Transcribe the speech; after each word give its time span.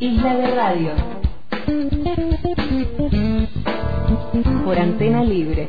Isla 0.00 0.34
de 0.34 0.46
Radio. 0.54 0.92
Por 4.64 4.78
antena 4.78 5.22
libre. 5.22 5.68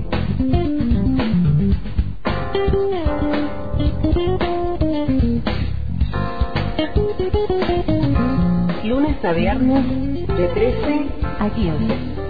Lunes 8.86 9.26
a 9.26 9.34
viernes 9.34 10.28
de 10.28 10.48
13 10.48 11.06
a 11.38 11.50
15. 11.54 12.22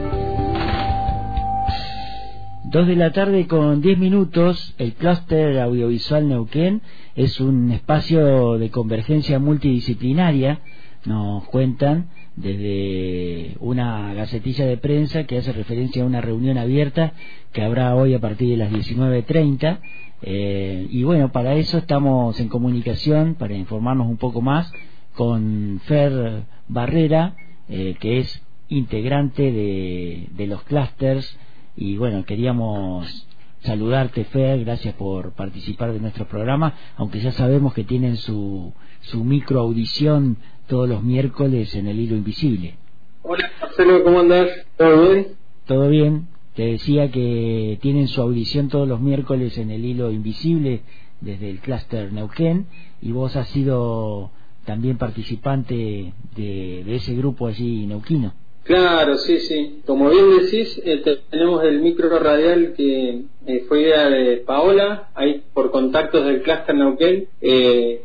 Dos 2.64 2.88
de 2.88 2.96
la 2.96 3.12
tarde 3.12 3.46
con 3.46 3.80
10 3.80 4.00
minutos, 4.00 4.74
el 4.80 4.94
clúster 4.94 5.60
audiovisual 5.60 6.28
Neuquén 6.28 6.82
es 7.16 7.40
un 7.40 7.72
espacio 7.72 8.58
de 8.58 8.72
convergencia 8.72 9.38
multidisciplinaria, 9.38 10.62
nos 11.06 11.44
cuentan 11.46 12.10
desde 12.36 13.58
una 13.60 14.14
gacetilla 14.14 14.66
de 14.66 14.78
prensa 14.78 15.26
que 15.26 15.38
hace 15.38 15.52
referencia 15.52 16.04
a 16.04 16.06
una 16.06 16.22
reunión 16.22 16.58
abierta 16.58 17.14
que 17.52 17.62
habrá 17.62 17.96
hoy 17.96 18.14
a 18.14 18.20
partir 18.20 18.50
de 18.50 18.58
las 18.58 18.72
19.30 18.72 19.80
eh, 20.24 20.88
y 20.90 21.04
bueno, 21.04 21.32
para 21.32 21.56
eso 21.56 21.80
estamos 21.80 22.40
en 22.40 22.48
comunicación, 22.48 23.36
para 23.36 23.56
informarnos 23.56 24.08
un 24.08 24.18
poco 24.18 24.42
más 24.42 24.72
con 25.16 25.82
Fer 25.86 26.44
Barrera, 26.68 27.36
eh, 27.68 27.96
que 28.00 28.20
es 28.20 28.44
integrante 28.70 29.52
de, 29.52 30.28
de 30.32 30.48
los 30.48 30.64
clusters. 30.64 31.38
Y 31.76 31.98
bueno, 31.98 32.24
queríamos 32.26 33.28
saludarte 33.64 34.26
Fer, 34.26 34.64
gracias 34.64 34.94
por 34.96 35.34
participar 35.34 35.94
de 35.94 36.00
nuestro 36.00 36.28
programa, 36.28 36.74
aunque 36.98 37.20
ya 37.20 37.32
sabemos 37.32 37.74
que 37.74 37.84
tienen 37.84 38.18
su, 38.18 38.74
su 39.02 39.24
microaudición 39.24 40.38
todos 40.68 40.90
los 40.90 41.04
miércoles 41.04 41.76
en 41.76 41.88
el 41.88 42.00
hilo 42.00 42.16
invisible. 42.16 42.76
Hola 43.24 43.52
Marcelo, 43.62 44.04
¿cómo 44.04 44.20
andás? 44.20 44.50
¿Todo 44.78 45.10
bien? 45.10 45.28
Todo 45.66 45.90
bien, 45.90 46.28
te 46.56 46.64
decía 46.64 47.12
que 47.12 47.78
tienen 47.82 48.08
su 48.08 48.22
audición 48.22 48.68
todos 48.68 48.88
los 48.88 49.00
miércoles 49.00 49.58
en 49.58 49.72
el 49.72 49.86
hilo 49.86 50.12
invisible 50.12 50.82
desde 51.22 51.50
el 51.50 51.60
clúster 51.60 52.12
Neuquén 52.12 52.66
y 53.02 53.12
vos 53.12 53.36
has 53.36 53.48
sido 53.50 54.32
también 54.66 54.98
participante 54.98 56.14
de, 56.36 56.84
de 56.84 56.96
ese 56.96 57.16
grupo 57.16 57.48
allí 57.48 57.86
neuquino. 57.86 58.34
Claro, 58.64 59.18
sí, 59.18 59.40
sí. 59.40 59.82
Como 59.86 60.10
bien 60.10 60.38
decís, 60.40 60.82
eh, 60.86 61.04
tenemos 61.30 61.64
el 61.64 61.82
micro 61.82 62.10
radial 62.20 62.74
que 62.76 63.24
eh, 63.48 63.66
fue 63.68 63.82
idea 63.82 64.10
de 64.10 64.38
Paola, 64.38 65.10
ahí 65.16 65.44
por 65.54 65.72
contactos 65.72 66.26
del 66.26 66.42
clúster 66.42 66.76
Neuquén. 66.76 67.28
Eh, 67.42 68.04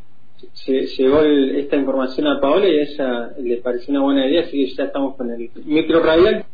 se, 0.53 0.87
llegó 0.87 1.21
el, 1.21 1.57
esta 1.57 1.77
información 1.77 2.27
a 2.27 2.41
Paola 2.41 2.69
y 2.69 2.79
a 2.79 2.83
ella 2.83 3.31
le 3.39 3.57
pareció 3.59 3.93
una 3.93 4.03
buena 4.03 4.27
idea, 4.27 4.43
así 4.43 4.67
que 4.67 4.75
ya 4.75 4.85
estamos 4.85 5.17
con 5.17 5.31
el 5.31 5.51
micro 5.65 6.01
radial. 6.01 6.45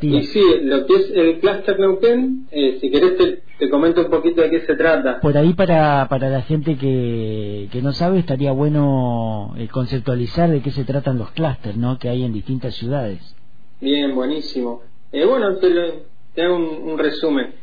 Sí. 0.00 0.14
Y 0.14 0.22
sí, 0.26 0.42
lo 0.62 0.86
que 0.86 0.94
es 0.94 1.10
el 1.10 1.40
clúster 1.40 1.80
Neuquén, 1.80 2.46
eh, 2.52 2.78
si 2.80 2.88
querés 2.90 3.16
te, 3.16 3.42
te 3.58 3.68
comento 3.68 4.02
un 4.02 4.10
poquito 4.10 4.42
de 4.42 4.50
qué 4.50 4.60
se 4.60 4.76
trata. 4.76 5.18
Por 5.20 5.36
ahí 5.36 5.54
para, 5.54 6.06
para 6.08 6.30
la 6.30 6.42
gente 6.42 6.76
que, 6.76 7.68
que 7.72 7.82
no 7.82 7.92
sabe 7.92 8.20
estaría 8.20 8.52
bueno 8.52 9.54
eh, 9.58 9.66
conceptualizar 9.66 10.50
de 10.50 10.62
qué 10.62 10.70
se 10.70 10.84
tratan 10.84 11.18
los 11.18 11.32
clústeres 11.32 11.76
¿no? 11.76 11.98
que 11.98 12.08
hay 12.08 12.22
en 12.22 12.32
distintas 12.32 12.74
ciudades. 12.76 13.34
Bien, 13.80 14.12
buenísimo. 14.14 14.82
Eh, 15.12 15.24
bueno, 15.24 15.56
te, 15.56 16.42
hago 16.42 16.56
un, 16.56 16.98
resumen. 16.98 17.54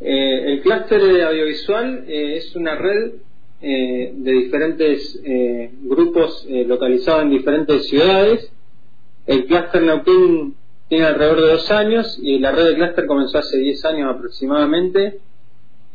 Eh, 0.00 0.52
el 0.52 0.60
clúster 0.60 1.00
audiovisual 1.22 2.04
eh, 2.06 2.36
es 2.36 2.54
una 2.56 2.74
red 2.74 3.12
eh, 3.62 4.12
de 4.14 4.32
diferentes 4.32 5.20
eh, 5.24 5.70
grupos 5.82 6.46
localizados 6.48 7.22
en 7.22 7.30
diferentes 7.30 7.86
ciudades. 7.88 8.52
El 9.26 9.46
clúster 9.46 9.82
Neuquén 9.82 10.54
tiene 10.88 11.06
alrededor 11.06 11.40
de 11.40 11.52
dos 11.52 11.70
años 11.70 12.18
y 12.22 12.38
la 12.38 12.52
red 12.52 12.66
de 12.66 12.74
clúster 12.74 13.06
comenzó 13.06 13.38
hace 13.38 13.56
10 13.56 13.84
años 13.86 14.14
aproximadamente. 14.14 15.20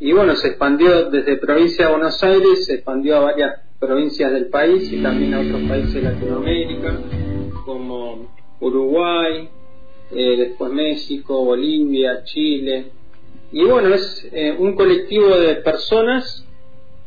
Y 0.00 0.12
bueno, 0.12 0.34
se 0.34 0.48
expandió 0.48 1.08
desde 1.10 1.36
provincia 1.36 1.86
de 1.86 1.92
Buenos 1.92 2.22
Aires, 2.24 2.66
se 2.66 2.74
expandió 2.74 3.16
a 3.16 3.20
varias 3.20 3.60
provincias 3.78 4.32
del 4.32 4.46
país 4.46 4.92
y 4.92 5.00
también 5.02 5.34
a 5.34 5.40
otros 5.40 5.62
países 5.68 5.94
de 5.94 6.02
Latinoamérica, 6.02 6.98
como 7.64 8.28
Uruguay, 8.60 9.48
eh, 10.10 10.36
después 10.36 10.72
México, 10.72 11.44
Bolivia, 11.44 12.24
Chile. 12.24 12.86
Y 13.52 13.64
bueno, 13.64 13.94
es 13.94 14.28
eh, 14.32 14.54
un 14.58 14.74
colectivo 14.74 15.36
de 15.38 15.56
personas 15.56 16.44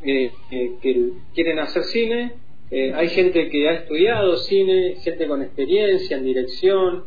eh, 0.04 0.32
eh, 0.52 0.72
que 0.82 1.12
quieren 1.34 1.60
hacer 1.60 1.84
cine. 1.84 2.34
Eh, 2.72 2.94
hay 2.96 3.10
gente 3.10 3.50
que 3.50 3.70
ha 3.70 3.74
estudiado 3.74 4.38
cine, 4.38 4.96
gente 5.04 5.28
con 5.28 5.42
experiencia 5.42 6.18
en 6.18 6.24
dirección, 6.24 7.04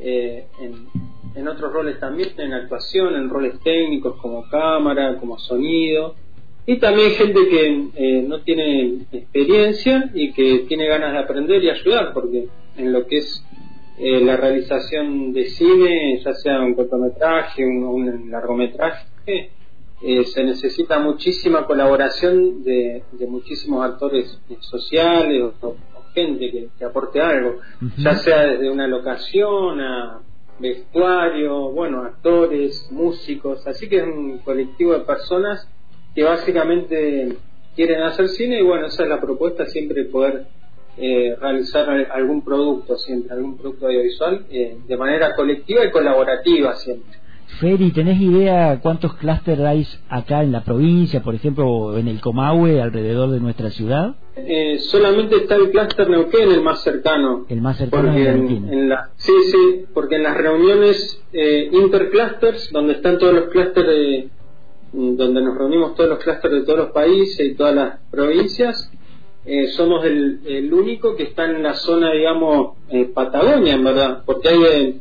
eh, 0.00 0.46
en, 0.60 0.86
en 1.34 1.48
otros 1.48 1.72
roles 1.72 2.00
también, 2.00 2.30
en 2.38 2.52
actuación, 2.54 3.14
en 3.14 3.28
roles 3.28 3.60
técnicos 3.60 4.16
como 4.20 4.48
cámara, 4.48 5.16
como 5.18 5.38
sonido. 5.38 6.16
Y 6.64 6.76
también 6.76 7.10
gente 7.12 7.40
que 7.48 7.88
eh, 7.96 8.22
no 8.26 8.40
tiene 8.42 9.00
experiencia 9.12 10.10
y 10.14 10.32
que 10.32 10.60
tiene 10.68 10.86
ganas 10.86 11.12
de 11.12 11.18
aprender 11.18 11.62
y 11.62 11.70
ayudar, 11.70 12.12
porque 12.14 12.48
en 12.76 12.92
lo 12.92 13.06
que 13.06 13.18
es 13.18 13.44
eh, 14.04 14.20
la 14.20 14.36
realización 14.36 15.32
de 15.32 15.44
cine, 15.44 16.20
ya 16.24 16.32
sea 16.34 16.60
un 16.60 16.74
cortometraje, 16.74 17.64
un, 17.64 17.84
un 17.84 18.30
largometraje, 18.32 19.52
eh, 20.04 20.24
se 20.24 20.42
necesita 20.42 20.98
muchísima 20.98 21.64
colaboración 21.66 22.64
de, 22.64 23.04
de 23.12 23.26
muchísimos 23.28 23.84
actores 23.84 24.40
sociales 24.58 25.40
o, 25.60 25.68
o 25.68 25.76
gente 26.14 26.50
que, 26.50 26.68
que, 26.76 26.84
aporte 26.84 27.20
algo, 27.20 27.50
uh 27.50 27.84
-huh. 27.84 27.92
ya 27.96 28.16
sea 28.16 28.42
desde 28.42 28.68
una 28.68 28.88
locación 28.88 29.80
a 29.80 30.20
vestuario, 30.58 31.70
bueno, 31.70 32.02
actores, 32.02 32.90
músicos, 32.90 33.64
así 33.68 33.88
que 33.88 33.98
es 33.98 34.02
un 34.02 34.38
colectivo 34.38 34.94
de 34.94 35.04
personas 35.04 35.68
que 36.12 36.24
básicamente 36.24 37.36
quieren 37.76 38.02
hacer 38.02 38.28
cine 38.30 38.58
y 38.58 38.64
bueno, 38.64 38.86
esa 38.86 39.04
es 39.04 39.08
la 39.08 39.20
propuesta, 39.20 39.64
siempre 39.66 40.06
poder 40.06 40.46
eh, 40.96 41.36
realizar 41.40 41.88
algún 42.12 42.44
producto, 42.44 42.96
siempre 42.96 43.34
algún 43.34 43.56
producto 43.56 43.86
audiovisual 43.86 44.46
eh, 44.50 44.76
de 44.86 44.96
manera 44.96 45.34
colectiva 45.34 45.84
y 45.84 45.90
colaborativa 45.90 46.74
siempre. 46.76 47.22
Feri, 47.60 47.92
¿tenés 47.92 48.20
idea 48.20 48.80
cuántos 48.80 49.14
clústeres 49.16 49.64
hay 49.64 49.86
acá 50.08 50.42
en 50.42 50.52
la 50.52 50.64
provincia, 50.64 51.22
por 51.22 51.34
ejemplo, 51.34 51.96
en 51.98 52.08
el 52.08 52.20
Comahue, 52.20 52.80
alrededor 52.80 53.30
de 53.30 53.40
nuestra 53.40 53.70
ciudad? 53.70 54.14
Eh, 54.36 54.78
solamente 54.78 55.36
está 55.36 55.56
el 55.56 55.70
clúster 55.70 56.08
Neuquén, 56.08 56.50
el 56.50 56.62
más 56.62 56.82
cercano. 56.82 57.44
El 57.48 57.60
más 57.60 57.76
cercano 57.76 58.08
porque 58.08 58.28
en, 58.28 58.72
en 58.72 58.88
la, 58.88 59.10
Sí, 59.16 59.32
sí, 59.50 59.84
porque 59.92 60.16
en 60.16 60.22
las 60.22 60.36
reuniones 60.36 61.22
eh, 61.32 61.68
interclusters, 61.72 62.70
donde 62.72 62.94
están 62.94 63.18
todos 63.18 63.34
los 63.34 63.44
clústeres, 63.46 64.26
donde 64.92 65.42
nos 65.42 65.56
reunimos 65.56 65.94
todos 65.94 66.10
los 66.10 66.18
clústeres 66.20 66.60
de 66.60 66.64
todos 66.66 66.78
los 66.78 66.90
países 66.92 67.46
y 67.46 67.54
todas 67.54 67.74
las 67.74 67.98
provincias, 68.10 68.90
eh, 69.44 69.68
somos 69.68 70.04
el, 70.04 70.72
único 70.72 71.16
que 71.16 71.24
está 71.24 71.44
en 71.46 71.62
la 71.62 71.74
zona, 71.74 72.12
digamos, 72.12 72.76
eh, 72.90 73.06
Patagonia, 73.12 73.74
en 73.74 73.84
verdad, 73.84 74.22
porque 74.24 74.48
hay 74.48 74.60
de, 74.60 74.94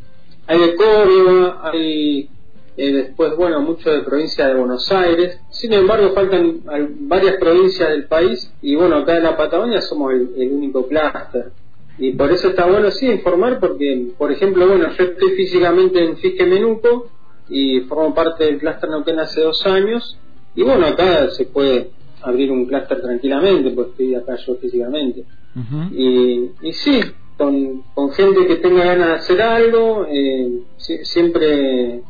hay 0.48 0.60
de 0.60 0.76
Córdoba, 0.76 1.62
hay 1.64 2.30
eh, 2.76 2.92
después, 2.92 3.36
bueno, 3.36 3.62
mucho 3.62 3.92
de 3.92 4.02
provincia 4.02 4.48
de 4.48 4.56
Buenos 4.56 4.92
Aires. 4.92 5.40
Sin 5.52 5.74
embargo, 5.74 6.14
faltan 6.16 6.62
varias 7.02 7.36
provincias 7.36 7.90
del 7.90 8.06
país 8.06 8.52
y, 8.62 8.76
bueno, 8.76 8.98
acá 8.98 9.18
en 9.18 9.24
la 9.24 9.38
Patagonia 9.38 9.82
somos 9.82 10.14
el, 10.14 10.32
el 10.36 10.52
único 10.52 10.88
clúster. 10.88 11.52
Y 12.00 12.14
por 12.14 12.32
eso 12.32 12.50
está 12.50 12.66
bueno, 12.66 12.90
sí, 12.90 13.06
informar, 13.06 13.60
porque, 13.60 14.08
por 14.18 14.32
ejemplo, 14.32 14.68
bueno, 14.68 14.88
yo 14.98 15.04
estoy 15.04 15.32
físicamente 15.36 16.04
en 16.04 16.18
Fisque 16.18 16.46
Menuco 16.48 17.12
y 17.48 17.82
formo 17.82 18.16
parte 18.16 18.46
del 18.46 18.58
clúster 18.58 18.90
Neuquén 18.90 19.20
hace 19.20 19.42
dos 19.42 19.64
años. 19.68 20.18
Y, 20.56 20.64
bueno, 20.64 20.88
acá 20.88 21.30
se 21.30 21.46
puede 21.46 21.92
abrir 22.24 22.52
un 22.52 22.66
clúster 22.66 23.02
tranquilamente, 23.02 23.72
pues 23.72 23.90
estoy 23.90 24.16
acá 24.16 24.36
yo 24.36 24.56
físicamente. 24.56 25.26
Uh 25.56 25.60
-huh. 25.60 25.90
y, 25.92 26.68
y 26.68 26.74
sí, 26.74 27.02
con, 27.38 27.84
con, 27.94 28.12
gente 28.12 28.48
que 28.48 28.58
tenga 28.58 28.86
ganas 28.86 29.08
de 29.08 29.14
hacer 29.16 29.42
algo, 29.42 30.06
eh, 30.10 30.62
siempre 30.78 32.02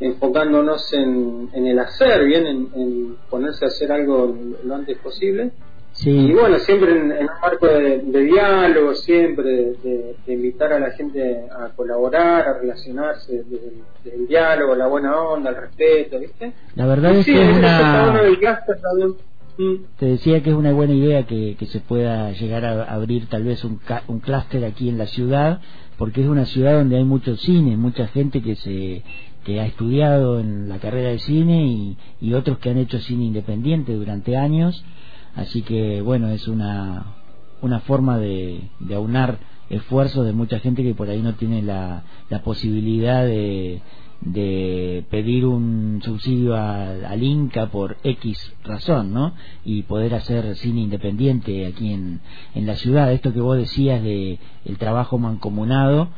enfocándonos 0.00 0.92
en, 0.94 1.50
en, 1.52 1.66
el 1.66 1.78
hacer, 1.78 2.24
bien, 2.24 2.46
en, 2.46 2.68
en, 2.74 3.16
ponerse 3.28 3.64
a 3.66 3.68
hacer 3.68 3.92
algo 3.92 4.34
lo 4.64 4.74
antes 4.74 4.98
posible. 4.98 5.52
Sí. 5.92 6.10
Y 6.10 6.32
bueno, 6.32 6.58
siempre 6.60 6.92
en, 6.92 7.12
en 7.12 7.22
un 7.28 7.40
marco 7.42 7.66
de, 7.66 7.98
de, 7.98 8.20
diálogo, 8.20 8.94
siempre 8.94 9.74
de, 9.82 10.14
de, 10.24 10.32
invitar 10.32 10.72
a 10.72 10.78
la 10.78 10.92
gente 10.92 11.46
a 11.50 11.68
colaborar, 11.74 12.48
a 12.48 12.58
relacionarse 12.58 13.42
desde 13.42 13.68
el, 13.68 13.74
desde 14.04 14.16
el 14.16 14.26
diálogo, 14.26 14.74
la 14.76 14.86
buena 14.86 15.20
onda, 15.20 15.50
el 15.50 15.56
respeto, 15.56 16.18
¿viste? 16.18 16.52
La 16.76 16.86
verdad 16.86 17.12
y 17.14 17.18
es 17.18 17.24
sí, 17.26 17.32
que 17.32 17.42
es 17.42 17.58
una... 17.58 18.22
también. 19.56 19.86
Te 19.98 20.06
decía 20.06 20.42
que 20.42 20.50
es 20.50 20.56
una 20.56 20.72
buena 20.72 20.94
idea 20.94 21.26
que, 21.26 21.56
que 21.58 21.66
se 21.66 21.80
pueda 21.80 22.32
llegar 22.32 22.64
a 22.64 22.84
abrir 22.84 23.26
tal 23.26 23.44
vez 23.44 23.64
un, 23.64 23.80
un 24.08 24.20
clúster 24.20 24.64
aquí 24.64 24.88
en 24.88 24.98
la 24.98 25.06
ciudad, 25.06 25.60
porque 25.98 26.22
es 26.22 26.28
una 26.28 26.46
ciudad 26.46 26.74
donde 26.74 26.96
hay 26.96 27.04
mucho 27.04 27.36
cine, 27.36 27.76
mucha 27.76 28.06
gente 28.08 28.42
que 28.42 28.56
se 28.56 29.02
que 29.44 29.58
ha 29.58 29.66
estudiado 29.66 30.38
en 30.38 30.68
la 30.68 30.78
carrera 30.78 31.10
de 31.10 31.18
cine 31.18 31.66
y, 31.66 31.96
y 32.20 32.34
otros 32.34 32.58
que 32.58 32.70
han 32.70 32.76
hecho 32.78 32.98
cine 32.98 33.24
independiente 33.24 33.94
durante 33.94 34.36
años, 34.36 34.84
así 35.34 35.62
que 35.62 36.02
bueno, 36.02 36.28
es 36.28 36.46
una, 36.46 37.14
una 37.62 37.80
forma 37.80 38.18
de, 38.18 38.68
de 38.80 38.94
aunar 38.94 39.38
esfuerzos 39.70 40.26
de 40.26 40.32
mucha 40.32 40.58
gente 40.58 40.82
que 40.82 40.94
por 40.94 41.08
ahí 41.08 41.22
no 41.22 41.34
tiene 41.34 41.62
la, 41.62 42.02
la 42.28 42.42
posibilidad 42.42 43.24
de, 43.24 43.80
de 44.20 45.04
pedir 45.10 45.46
un 45.46 46.00
subsidio 46.04 46.54
al 46.54 47.22
Inca 47.22 47.70
por 47.70 47.96
X 48.04 48.52
razón, 48.64 49.12
¿no? 49.12 49.34
Y 49.64 49.82
poder 49.82 50.14
hacer 50.14 50.56
cine 50.56 50.82
independiente 50.82 51.66
aquí 51.66 51.92
en, 51.92 52.20
en 52.54 52.66
la 52.66 52.76
ciudad. 52.76 53.12
Esto 53.12 53.32
que 53.32 53.40
vos 53.40 53.56
decías 53.56 54.02
de 54.02 54.38
el 54.64 54.76
trabajo 54.76 55.18
mancomunado, 55.18 56.08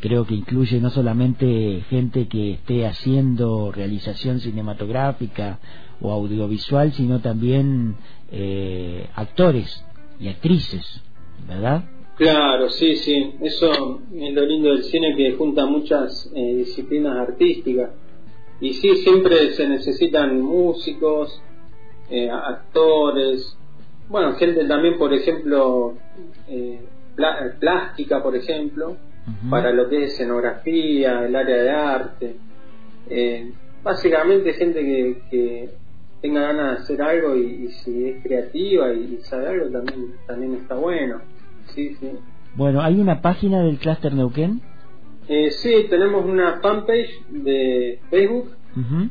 creo 0.00 0.26
que 0.26 0.34
incluye 0.34 0.80
no 0.80 0.90
solamente 0.90 1.84
gente 1.88 2.26
que 2.26 2.54
esté 2.54 2.86
haciendo 2.86 3.70
realización 3.70 4.40
cinematográfica 4.40 5.58
o 6.00 6.10
audiovisual, 6.12 6.92
sino 6.92 7.20
también 7.20 7.96
eh, 8.32 9.08
actores 9.14 9.84
y 10.18 10.28
actrices, 10.28 11.02
¿verdad? 11.46 11.84
Claro, 12.16 12.70
sí, 12.70 12.96
sí. 12.96 13.34
Eso 13.40 14.00
es 14.14 14.32
lo 14.32 14.46
lindo 14.46 14.70
del 14.70 14.84
cine 14.84 15.16
que 15.16 15.32
junta 15.32 15.66
muchas 15.66 16.30
eh, 16.34 16.54
disciplinas 16.58 17.16
artísticas. 17.16 17.90
Y 18.60 18.74
sí, 18.74 18.96
siempre 18.98 19.50
se 19.52 19.68
necesitan 19.68 20.40
músicos, 20.40 21.42
eh, 22.08 22.30
actores, 22.30 23.56
bueno, 24.08 24.34
gente 24.34 24.64
también, 24.66 24.96
por 24.96 25.12
ejemplo, 25.12 25.94
eh, 26.48 26.80
plástica, 27.58 28.22
por 28.22 28.36
ejemplo, 28.36 28.96
para 29.50 29.72
lo 29.72 29.88
que 29.88 30.04
es 30.04 30.12
escenografía, 30.12 31.24
el 31.24 31.34
área 31.34 31.56
de 31.56 31.70
arte. 31.70 32.36
básicamente 33.82 34.52
gente 34.52 34.80
que, 34.80 35.22
que, 35.30 35.70
tenga 36.20 36.40
ganas 36.40 36.78
de 36.78 36.82
hacer 36.84 37.02
algo 37.02 37.36
y, 37.36 37.68
si 37.68 38.08
es 38.08 38.22
creativa 38.22 38.92
y, 38.94 39.18
y 39.18 39.24
sabe 39.24 39.48
algo 39.48 39.68
también, 39.68 40.14
también 40.26 40.54
está 40.54 40.74
bueno. 40.74 41.20
Sí, 41.68 41.96
sí. 42.00 42.10
Bueno, 42.54 42.82
¿hay 42.82 43.00
una 43.00 43.20
página 43.20 43.62
del 43.62 43.78
Cluster 43.78 44.14
Neuquén? 44.14 44.60
Eh, 45.28 45.50
sí, 45.50 45.86
tenemos 45.88 46.24
una 46.24 46.60
fanpage 46.60 47.10
de 47.30 48.00
Facebook 48.10 48.50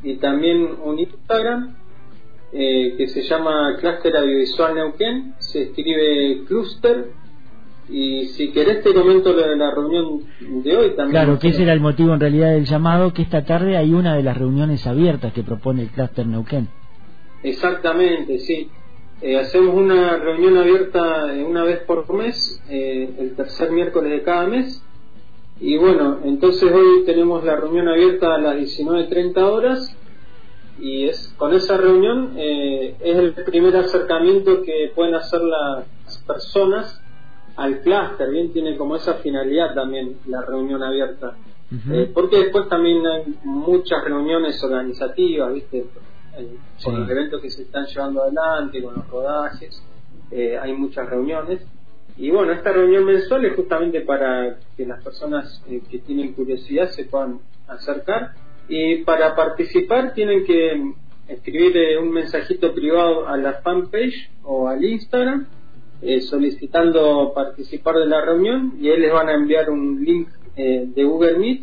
y 0.02 0.16
también 0.16 0.68
un 0.82 0.98
Instagram 0.98 1.76
eh, 2.52 2.94
que 2.96 3.08
se 3.08 3.22
llama 3.22 3.76
Cluster 3.80 4.16
Audiovisual 4.16 4.74
Neuquén. 4.74 5.34
Se 5.38 5.62
escribe 5.62 6.44
Cluster. 6.46 7.10
Y 7.88 8.26
si 8.28 8.50
querés 8.50 8.82
te 8.82 8.94
comento 8.94 9.34
lo 9.34 9.46
de 9.46 9.56
la 9.56 9.70
reunión 9.70 10.22
de 10.62 10.76
hoy 10.76 10.90
también. 10.96 11.10
Claro, 11.10 11.38
que 11.38 11.48
ese 11.48 11.64
era 11.64 11.74
el 11.74 11.80
motivo 11.80 12.14
en 12.14 12.20
realidad 12.20 12.52
del 12.52 12.64
llamado, 12.64 13.12
que 13.12 13.20
esta 13.20 13.44
tarde 13.44 13.76
hay 13.76 13.92
una 13.92 14.14
de 14.16 14.22
las 14.22 14.38
reuniones 14.38 14.86
abiertas 14.86 15.34
que 15.34 15.42
propone 15.42 15.82
el 15.82 15.88
Cluster 15.88 16.26
Neuquén. 16.26 16.68
Exactamente, 17.42 18.38
sí. 18.38 18.70
Eh, 19.22 19.38
hacemos 19.38 19.74
una 19.74 20.16
reunión 20.16 20.56
abierta 20.56 21.34
eh, 21.34 21.44
una 21.44 21.62
vez 21.64 21.80
por 21.80 22.12
mes, 22.12 22.60
eh, 22.68 23.14
el 23.18 23.34
tercer 23.36 23.70
miércoles 23.70 24.10
de 24.10 24.22
cada 24.22 24.46
mes. 24.46 24.82
Y 25.60 25.76
bueno, 25.78 26.18
entonces 26.24 26.70
hoy 26.70 27.04
tenemos 27.06 27.44
la 27.44 27.56
reunión 27.56 27.88
abierta 27.88 28.34
a 28.34 28.38
las 28.38 28.56
19.30 28.56 29.38
horas 29.38 29.96
y 30.80 31.04
es 31.08 31.32
con 31.38 31.54
esa 31.54 31.76
reunión 31.76 32.32
es 32.36 33.16
el 33.16 33.32
primer 33.32 33.76
acercamiento 33.76 34.62
que 34.62 34.90
pueden 34.92 35.14
hacer 35.14 35.40
las 35.42 35.86
personas 36.26 37.00
al 37.54 37.82
clúster, 37.82 38.28
bien 38.30 38.52
tiene 38.52 38.76
como 38.76 38.96
esa 38.96 39.14
finalidad 39.14 39.72
también 39.74 40.18
la 40.26 40.42
reunión 40.42 40.82
abierta. 40.82 41.36
porque 42.12 42.38
después 42.38 42.68
también 42.68 43.06
hay 43.06 43.22
muchas 43.44 44.02
reuniones 44.02 44.62
organizativas, 44.64 45.54
¿viste? 45.54 45.84
Con 46.82 47.00
los 47.00 47.10
eventos 47.10 47.40
que 47.40 47.50
se 47.50 47.62
están 47.62 47.86
llevando 47.86 48.22
adelante, 48.22 48.82
con 48.82 48.94
los 48.94 49.08
rodajes, 49.08 49.82
eh, 50.30 50.58
hay 50.58 50.72
muchas 50.72 51.08
reuniones. 51.08 51.60
Y 52.16 52.30
bueno, 52.30 52.52
esta 52.52 52.72
reunión 52.72 53.04
mensual 53.04 53.44
es 53.44 53.56
justamente 53.56 54.00
para 54.00 54.58
que 54.76 54.86
las 54.86 55.02
personas 55.02 55.62
eh, 55.68 55.80
que 55.90 55.98
tienen 55.98 56.32
curiosidad 56.32 56.88
se 56.90 57.04
puedan 57.04 57.40
acercar. 57.68 58.32
Y 58.68 59.04
para 59.04 59.34
participar 59.34 60.14
tienen 60.14 60.44
que 60.44 60.92
escribir 61.28 61.76
eh, 61.76 61.98
un 61.98 62.10
mensajito 62.10 62.72
privado 62.74 63.28
a 63.28 63.36
la 63.36 63.54
fanpage 63.54 64.30
o 64.42 64.68
al 64.68 64.84
Instagram 64.84 65.46
solicitando 66.28 67.32
participar 67.34 67.94
de 67.94 68.04
la 68.04 68.20
reunión 68.20 68.74
y 68.78 68.90
ahí 68.90 69.00
les 69.00 69.10
van 69.10 69.30
a 69.30 69.32
enviar 69.32 69.70
un 69.70 70.04
link 70.04 70.28
de 70.54 71.02
Google 71.02 71.38
Meet 71.38 71.62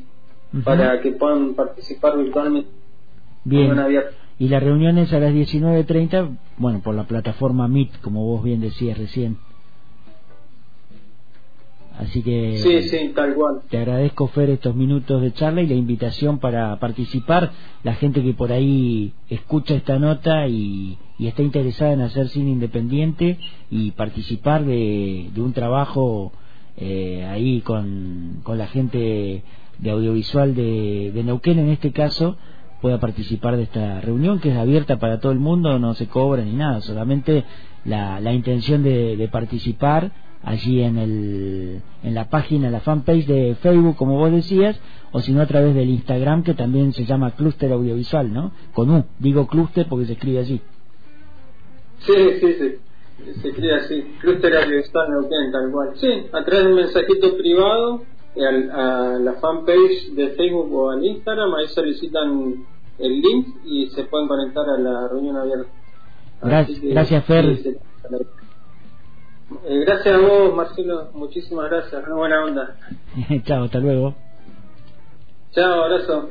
para 0.64 1.00
que 1.00 1.12
puedan 1.12 1.54
participar 1.54 2.18
virtualmente. 2.18 2.72
Bien. 3.44 3.78
Y 4.40 4.48
la 4.50 4.60
reunión 4.60 4.98
es 4.98 5.14
a 5.14 5.20
las 5.20 5.34
19.30, 5.34 6.38
bueno, 6.58 6.82
por 6.82 6.96
la 6.96 7.04
plataforma 7.04 7.68
Meet, 7.68 8.00
como 8.02 8.26
vos 8.26 8.44
bien 8.44 8.62
decías 8.62 8.98
recién. 8.98 9.38
Así 12.02 12.24
que 12.24 12.58
sí, 12.58 12.90
sí, 12.90 13.12
tal 13.14 13.36
cual. 13.36 13.62
te 13.70 13.78
agradezco, 13.78 14.28
Fer, 14.28 14.50
estos 14.50 14.76
minutos 14.76 15.22
de 15.22 15.34
charla 15.34 15.62
y 15.62 15.68
la 15.68 15.76
invitación 15.76 16.40
para 16.40 16.80
participar. 16.80 17.52
La 17.84 17.94
gente 17.94 18.24
que 18.24 18.34
por 18.34 18.52
ahí 18.52 19.14
escucha 19.30 19.76
esta 19.76 20.00
nota 20.00 20.48
y, 20.48 20.98
está 21.20 21.44
interesada 21.44 21.94
en 21.94 22.02
hacer 22.02 22.30
cine 22.30 22.50
independiente 22.50 23.38
y 23.70 23.92
participar 23.92 24.66
de, 24.66 25.30
un 25.38 25.54
trabajo 25.54 26.32
eh, 26.78 27.28
ahí 27.30 27.62
con, 27.62 28.40
con 28.42 28.58
la 28.58 28.66
gente 28.66 29.44
de 29.78 29.92
audiovisual 29.92 30.56
de, 30.56 31.12
de 31.14 31.24
Neuquén, 31.24 31.60
en 31.60 31.70
este 31.70 31.92
caso, 31.92 32.38
pueda 32.82 33.00
participar 33.00 33.58
de 33.58 33.64
esta 33.64 34.02
reunión 34.02 34.40
que 34.40 34.50
es 34.50 34.58
abierta 34.58 34.98
para 34.98 35.20
todo 35.20 35.32
el 35.32 35.40
mundo, 35.40 35.80
no 35.80 35.94
se 35.94 36.08
cobra 36.08 36.44
ni 36.44 36.54
nada, 36.54 36.82
solamente 36.82 37.46
la, 37.86 38.20
la 38.20 38.34
intención 38.34 38.84
de, 38.84 39.30
participar 39.32 40.12
allí 40.44 40.82
en, 40.82 40.98
el, 40.98 41.82
en 42.04 42.14
la 42.16 42.30
página, 42.30 42.70
la 42.72 42.80
fanpage 42.80 43.28
de 43.28 43.56
Facebook, 43.62 43.96
como 43.96 44.18
vos 44.18 44.32
decías, 44.32 44.80
o 45.12 45.20
si 45.22 45.32
no 45.32 45.42
a 45.42 45.46
través 45.46 45.76
del 45.76 45.90
Instagram 45.90 46.44
que 46.44 46.56
también 46.56 46.94
se 46.94 47.06
llama 47.06 47.32
Cluster 47.32 47.72
Audiovisual, 47.72 48.34
¿no? 48.34 48.52
Con 48.74 48.90
U, 48.90 49.06
digo 49.20 49.48
Cluster 49.48 49.86
porque 49.88 50.06
se 50.06 50.14
escribe 50.14 50.40
así. 50.40 50.62
Sí, 52.00 52.14
sí, 52.40 52.54
sí. 52.54 52.76
Se 53.40 53.50
escribe 53.50 53.76
así, 53.76 54.04
Cluster 54.20 54.58
Audiovisual 54.58 55.08
tal 55.52 55.72
cual. 55.72 55.90
Sí, 55.96 56.08
a 56.32 56.44
través 56.44 56.64
de 56.64 56.70
un 56.72 56.76
mensajito 56.76 57.38
privado 57.38 58.02
a 58.74 59.20
la 59.20 59.34
fanpage 59.34 60.14
de 60.14 60.30
Facebook 60.30 60.74
o 60.74 60.90
al 60.90 61.06
Instagram, 61.06 61.54
ahí 61.56 61.68
solicitan 61.68 62.66
el 63.00 63.22
link 63.22 63.48
y 63.66 63.90
se 63.90 64.04
pueden 64.04 64.28
conectar 64.28 64.66
a 64.70 64.78
la 64.78 65.08
reunión 65.08 65.38
abierta. 65.38 65.70
Gracias, 66.42 67.26
Fer. 67.26 67.46
Eh, 69.66 69.84
gracias 69.86 70.16
a 70.16 70.20
vos, 70.20 70.56
Marcelo. 70.56 71.10
Muchísimas 71.14 71.70
gracias. 71.70 72.04
Una 72.06 72.16
buena 72.16 72.44
onda. 72.44 72.76
Chao, 73.44 73.66
hasta 73.66 73.80
luego. 73.80 74.16
Chao, 75.52 75.84
abrazo. 75.84 76.30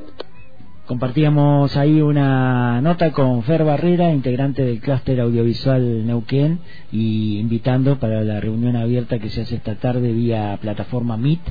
Compartíamos 0.87 1.77
ahí 1.77 2.01
una 2.01 2.81
nota 2.81 3.13
con 3.13 3.45
Fer 3.45 3.63
Barrera, 3.63 4.11
integrante 4.13 4.65
del 4.65 4.81
clúster 4.81 5.21
audiovisual 5.21 6.05
Neuquén, 6.05 6.59
y 6.91 7.39
invitando 7.39 8.01
para 8.01 8.25
la 8.25 8.41
reunión 8.41 8.75
abierta 8.75 9.21
que 9.21 9.29
se 9.29 9.43
hace 9.43 9.57
esta 9.57 9.77
tarde 9.77 10.13
vía 10.13 10.59
plataforma 10.61 11.17
Meet 11.17 11.43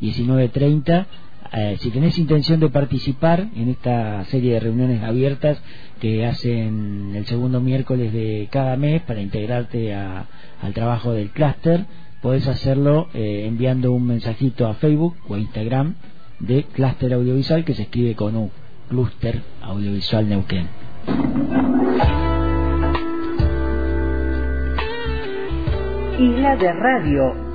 19.30. 0.00 1.06
Eh, 1.52 1.76
si 1.80 1.90
tenés 1.90 2.18
intención 2.18 2.60
de 2.60 2.68
participar 2.68 3.48
en 3.54 3.68
esta 3.68 4.24
serie 4.24 4.54
de 4.54 4.60
reuniones 4.60 5.02
abiertas 5.02 5.62
que 6.00 6.26
hacen 6.26 7.12
el 7.14 7.26
segundo 7.26 7.60
miércoles 7.60 8.12
de 8.12 8.48
cada 8.50 8.76
mes 8.76 9.02
para 9.02 9.20
integrarte 9.20 9.94
al 9.94 10.72
trabajo 10.74 11.12
del 11.12 11.30
clúster, 11.30 11.86
podés 12.22 12.46
hacerlo 12.48 13.08
eh, 13.14 13.44
enviando 13.46 13.92
un 13.92 14.06
mensajito 14.06 14.66
a 14.66 14.74
Facebook 14.74 15.16
o 15.28 15.34
a 15.34 15.38
Instagram 15.38 15.94
de 16.40 16.64
Cluster 16.64 17.12
Audiovisual 17.14 17.64
que 17.64 17.74
se 17.74 17.82
escribe 17.82 18.14
con 18.14 18.36
un 18.36 18.50
Cluster 18.88 19.42
Audiovisual 19.62 20.28
Neuquén. 20.28 20.68
Isla 26.18 26.56
de 26.56 26.72
Radio 26.72 27.45